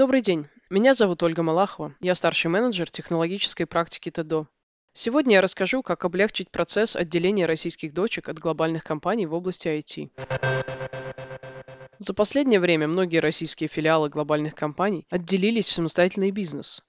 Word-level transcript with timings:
Добрый 0.00 0.22
день. 0.22 0.48
Меня 0.70 0.94
зовут 0.94 1.22
Ольга 1.22 1.42
Малахова. 1.42 1.94
Я 2.00 2.14
старший 2.14 2.50
менеджер 2.50 2.90
технологической 2.90 3.66
практики 3.66 4.10
ТЭДО. 4.10 4.46
Сегодня 4.94 5.34
я 5.34 5.40
расскажу, 5.42 5.82
как 5.82 6.06
облегчить 6.06 6.50
процесс 6.50 6.96
отделения 6.96 7.44
российских 7.44 7.92
дочек 7.92 8.30
от 8.30 8.38
глобальных 8.38 8.82
компаний 8.82 9.26
в 9.26 9.34
области 9.34 9.68
IT. 9.68 10.10
За 11.98 12.14
последнее 12.14 12.60
время 12.60 12.88
многие 12.88 13.18
российские 13.18 13.68
филиалы 13.68 14.08
глобальных 14.08 14.54
компаний 14.54 15.04
отделились 15.10 15.68
в 15.68 15.74
самостоятельный 15.74 16.30
бизнес. 16.30 16.82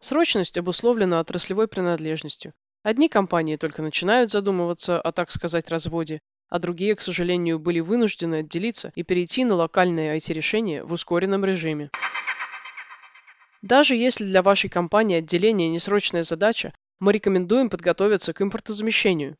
Срочность 0.00 0.58
обусловлена 0.58 1.20
отраслевой 1.20 1.68
принадлежностью. 1.68 2.52
Одни 2.82 3.08
компании 3.08 3.56
только 3.56 3.80
начинают 3.80 4.30
задумываться 4.30 5.00
о, 5.00 5.10
так 5.12 5.30
сказать, 5.30 5.70
разводе, 5.70 6.20
а 6.50 6.58
другие, 6.58 6.96
к 6.96 7.00
сожалению, 7.00 7.58
были 7.58 7.80
вынуждены 7.80 8.40
отделиться 8.40 8.92
и 8.94 9.04
перейти 9.04 9.42
на 9.46 9.54
локальные 9.54 10.18
IT-решения 10.18 10.84
в 10.84 10.92
ускоренном 10.92 11.46
режиме. 11.46 11.88
Даже 13.62 13.94
если 13.94 14.24
для 14.24 14.42
вашей 14.42 14.68
компании 14.68 15.18
отделение 15.18 15.68
не 15.68 15.78
срочная 15.78 16.24
задача, 16.24 16.74
мы 16.98 17.12
рекомендуем 17.12 17.70
подготовиться 17.70 18.32
к 18.32 18.42
импортозамещению. 18.42 19.36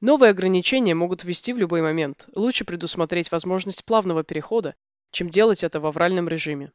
Новые 0.00 0.30
ограничения 0.30 0.94
могут 0.94 1.24
ввести 1.24 1.52
в 1.52 1.58
любой 1.58 1.82
момент. 1.82 2.28
Лучше 2.34 2.64
предусмотреть 2.64 3.30
возможность 3.30 3.84
плавного 3.84 4.24
перехода, 4.24 4.74
чем 5.10 5.28
делать 5.28 5.62
это 5.62 5.78
в 5.78 5.86
авральном 5.86 6.28
режиме. 6.28 6.72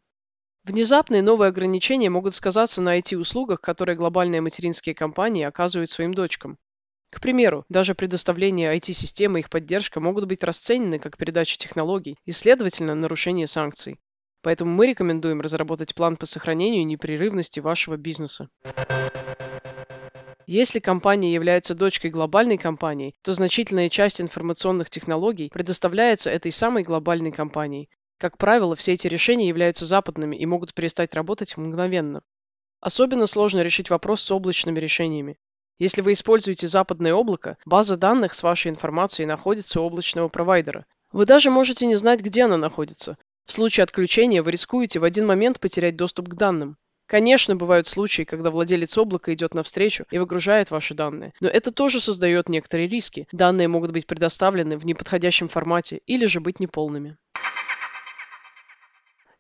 Внезапные 0.63 1.23
новые 1.23 1.49
ограничения 1.49 2.11
могут 2.11 2.35
сказаться 2.35 2.83
на 2.83 2.99
IT-услугах, 2.99 3.61
которые 3.61 3.95
глобальные 3.95 4.41
материнские 4.41 4.93
компании 4.93 5.43
оказывают 5.43 5.89
своим 5.89 6.13
дочкам. 6.13 6.59
К 7.09 7.19
примеру, 7.19 7.65
даже 7.67 7.95
предоставление 7.95 8.75
IT-системы 8.77 9.39
и 9.39 9.41
их 9.41 9.49
поддержка 9.49 9.99
могут 9.99 10.25
быть 10.25 10.43
расценены 10.43 10.99
как 10.99 11.17
передача 11.17 11.57
технологий 11.57 12.17
и, 12.25 12.31
следовательно, 12.31 12.93
нарушение 12.93 13.47
санкций. 13.47 13.99
Поэтому 14.41 14.71
мы 14.71 14.87
рекомендуем 14.87 15.41
разработать 15.41 15.93
план 15.93 16.17
по 16.17 16.25
сохранению 16.25 16.85
непрерывности 16.85 17.59
вашего 17.59 17.95
бизнеса. 17.95 18.49
Если 20.47 20.79
компания 20.79 21.33
является 21.33 21.75
дочкой 21.75 22.11
глобальной 22.11 22.57
компании, 22.57 23.15
то 23.21 23.31
значительная 23.33 23.89
часть 23.89 24.19
информационных 24.19 24.89
технологий 24.89 25.49
предоставляется 25.53 26.29
этой 26.29 26.51
самой 26.51 26.83
глобальной 26.83 27.31
компанией. 27.31 27.89
Как 28.17 28.37
правило, 28.37 28.75
все 28.75 28.93
эти 28.93 29.07
решения 29.07 29.47
являются 29.47 29.85
западными 29.85 30.35
и 30.35 30.45
могут 30.45 30.73
перестать 30.73 31.13
работать 31.13 31.55
мгновенно. 31.55 32.21
Особенно 32.81 33.27
сложно 33.27 33.61
решить 33.61 33.89
вопрос 33.89 34.21
с 34.23 34.31
облачными 34.31 34.79
решениями. 34.79 35.37
Если 35.77 36.01
вы 36.01 36.13
используете 36.13 36.67
западное 36.67 37.13
облако, 37.13 37.57
база 37.65 37.95
данных 37.95 38.33
с 38.33 38.43
вашей 38.43 38.71
информацией 38.71 39.27
находится 39.27 39.81
у 39.81 39.85
облачного 39.85 40.27
провайдера. 40.27 40.85
Вы 41.11 41.25
даже 41.25 41.49
можете 41.49 41.85
не 41.85 41.95
знать, 41.95 42.21
где 42.21 42.43
она 42.43 42.57
находится, 42.57 43.17
в 43.51 43.53
случае 43.53 43.83
отключения 43.83 44.41
вы 44.41 44.51
рискуете 44.51 44.99
в 44.99 45.03
один 45.03 45.27
момент 45.27 45.59
потерять 45.59 45.97
доступ 45.97 46.29
к 46.29 46.35
данным. 46.35 46.77
Конечно, 47.05 47.53
бывают 47.53 47.85
случаи, 47.85 48.23
когда 48.23 48.49
владелец 48.49 48.97
облака 48.97 49.33
идет 49.33 49.53
навстречу 49.53 50.05
и 50.09 50.17
выгружает 50.19 50.71
ваши 50.71 50.93
данные, 50.93 51.33
но 51.41 51.49
это 51.49 51.73
тоже 51.73 51.99
создает 51.99 52.47
некоторые 52.47 52.87
риски. 52.87 53.27
Данные 53.33 53.67
могут 53.67 53.91
быть 53.91 54.07
предоставлены 54.07 54.77
в 54.77 54.85
неподходящем 54.85 55.49
формате 55.49 55.99
или 56.05 56.27
же 56.27 56.39
быть 56.39 56.61
неполными. 56.61 57.17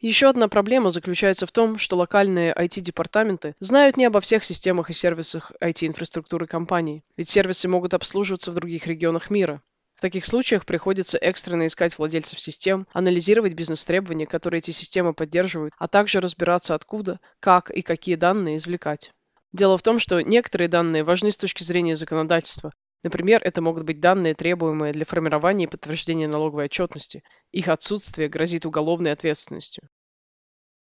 Еще 0.01 0.27
одна 0.27 0.49
проблема 0.49 0.89
заключается 0.89 1.45
в 1.45 1.53
том, 1.53 1.77
что 1.77 1.95
локальные 1.95 2.53
IT-департаменты 2.53 3.55
знают 3.61 3.95
не 3.95 4.03
обо 4.03 4.19
всех 4.19 4.43
системах 4.43 4.89
и 4.89 4.93
сервисах 4.93 5.53
IT-инфраструктуры 5.61 6.47
компании, 6.47 7.05
ведь 7.15 7.29
сервисы 7.29 7.69
могут 7.69 7.93
обслуживаться 7.93 8.51
в 8.51 8.55
других 8.55 8.87
регионах 8.87 9.29
мира. 9.29 9.61
В 10.01 10.09
таких 10.09 10.25
случаях 10.25 10.65
приходится 10.65 11.19
экстренно 11.19 11.67
искать 11.67 11.95
владельцев 11.95 12.41
систем, 12.41 12.87
анализировать 12.91 13.53
бизнес-требования, 13.53 14.25
которые 14.25 14.57
эти 14.57 14.71
системы 14.71 15.13
поддерживают, 15.13 15.75
а 15.77 15.87
также 15.87 16.19
разбираться 16.19 16.73
откуда, 16.73 17.19
как 17.39 17.69
и 17.69 17.83
какие 17.83 18.15
данные 18.15 18.57
извлекать. 18.57 19.11
Дело 19.53 19.77
в 19.77 19.83
том, 19.83 19.99
что 19.99 20.19
некоторые 20.21 20.69
данные 20.69 21.03
важны 21.03 21.29
с 21.29 21.37
точки 21.37 21.61
зрения 21.61 21.95
законодательства. 21.95 22.71
Например, 23.03 23.43
это 23.43 23.61
могут 23.61 23.83
быть 23.83 23.99
данные, 23.99 24.33
требуемые 24.33 24.91
для 24.91 25.05
формирования 25.05 25.65
и 25.65 25.69
подтверждения 25.69 26.27
налоговой 26.27 26.65
отчетности. 26.65 27.21
Их 27.51 27.67
отсутствие 27.67 28.27
грозит 28.27 28.65
уголовной 28.65 29.11
ответственностью. 29.11 29.87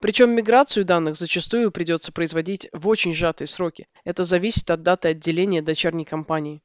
Причем 0.01 0.31
миграцию 0.31 0.83
данных 0.83 1.15
зачастую 1.15 1.71
придется 1.71 2.11
производить 2.11 2.67
в 2.73 2.85
очень 2.89 3.13
сжатые 3.13 3.47
сроки. 3.47 3.87
Это 4.03 4.25
зависит 4.25 4.69
от 4.69 4.83
даты 4.83 5.07
отделения 5.07 5.61
дочерней 5.61 6.03
компании. 6.03 6.61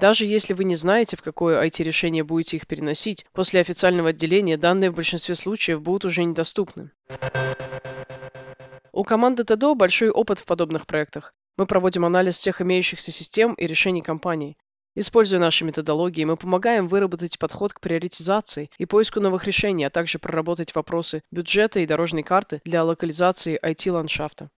Даже 0.00 0.26
если 0.26 0.54
вы 0.54 0.62
не 0.62 0.76
знаете, 0.76 1.16
в 1.16 1.22
какое 1.22 1.60
IT-решение 1.66 2.22
будете 2.22 2.56
их 2.56 2.68
переносить, 2.68 3.26
после 3.32 3.60
официального 3.60 4.10
отделения 4.10 4.56
данные 4.56 4.92
в 4.92 4.94
большинстве 4.94 5.34
случаев 5.34 5.82
будут 5.82 6.04
уже 6.04 6.22
недоступны. 6.22 6.92
У 8.92 9.02
команды 9.02 9.42
ТДО 9.42 9.74
большой 9.74 10.10
опыт 10.10 10.38
в 10.38 10.44
подобных 10.44 10.86
проектах. 10.86 11.32
Мы 11.56 11.66
проводим 11.66 12.04
анализ 12.04 12.36
всех 12.36 12.60
имеющихся 12.60 13.10
систем 13.10 13.54
и 13.54 13.66
решений 13.66 14.02
компании. 14.02 14.56
Используя 14.94 15.40
наши 15.40 15.64
методологии, 15.64 16.24
мы 16.24 16.36
помогаем 16.36 16.86
выработать 16.86 17.38
подход 17.38 17.72
к 17.72 17.80
приоритизации 17.80 18.70
и 18.78 18.86
поиску 18.86 19.20
новых 19.20 19.44
решений, 19.46 19.84
а 19.84 19.90
также 19.90 20.20
проработать 20.20 20.74
вопросы 20.76 21.22
бюджета 21.32 21.80
и 21.80 21.86
дорожной 21.86 22.22
карты 22.22 22.60
для 22.64 22.84
локализации 22.84 23.58
IT-ландшафта. 23.60 24.50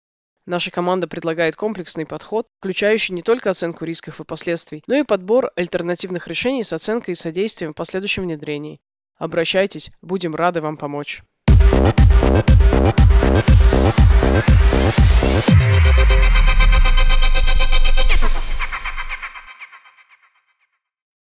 Наша 0.48 0.70
команда 0.70 1.06
предлагает 1.06 1.56
комплексный 1.56 2.06
подход, 2.06 2.46
включающий 2.58 3.14
не 3.14 3.20
только 3.20 3.50
оценку 3.50 3.84
рисков 3.84 4.18
и 4.18 4.24
последствий, 4.24 4.82
но 4.86 4.94
и 4.94 5.02
подбор 5.02 5.50
альтернативных 5.56 6.26
решений 6.26 6.62
с 6.62 6.72
оценкой 6.72 7.12
и 7.12 7.16
содействием 7.16 7.74
в 7.74 7.76
последующем 7.76 8.22
внедрении. 8.22 8.80
Обращайтесь, 9.18 9.90
будем 10.00 10.34
рады 10.34 10.62
вам 10.62 10.78
помочь. 10.78 11.22